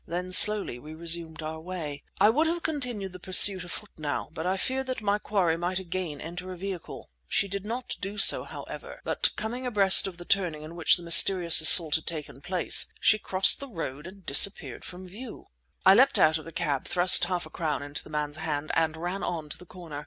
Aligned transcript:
Then 0.07 0.31
slowly 0.31 0.79
we 0.79 0.95
resumed 0.95 1.43
our 1.43 1.59
way. 1.59 2.01
I 2.19 2.31
would 2.31 2.47
have 2.47 2.63
continued 2.63 3.13
the 3.13 3.19
pursuit 3.19 3.63
afoot 3.63 3.91
now, 3.99 4.29
but 4.33 4.47
I 4.47 4.57
feared 4.57 4.87
that 4.87 4.99
my 5.03 5.19
quarry 5.19 5.57
might 5.57 5.77
again 5.77 6.19
enter 6.19 6.51
a 6.51 6.57
vehicle. 6.57 7.11
She 7.27 7.47
did 7.47 7.67
not 7.67 7.93
do 8.01 8.17
so, 8.17 8.43
however, 8.43 9.01
but 9.03 9.29
coming 9.35 9.67
abreast 9.67 10.07
of 10.07 10.17
the 10.17 10.25
turning 10.25 10.63
in 10.63 10.75
which 10.75 10.97
the 10.97 11.03
mysterious 11.03 11.61
assault 11.61 11.97
had 11.97 12.07
taken 12.07 12.41
place, 12.41 12.91
she 12.99 13.19
crossed 13.19 13.59
the 13.59 13.67
road 13.69 14.07
and 14.07 14.25
disappeared 14.25 14.83
from 14.83 15.07
view. 15.07 15.49
I 15.85 15.93
leapt 15.93 16.17
out 16.17 16.39
of 16.39 16.45
the 16.45 16.51
cab, 16.51 16.85
thrust 16.85 17.25
half 17.25 17.45
a 17.45 17.51
crown 17.51 17.83
into 17.83 18.03
the 18.03 18.09
man's 18.09 18.37
hand, 18.37 18.71
and 18.73 18.97
ran 18.97 19.21
on 19.21 19.49
to 19.49 19.57
the 19.59 19.67
corner. 19.67 19.99